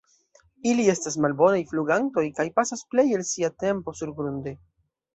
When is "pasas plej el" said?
2.57-3.27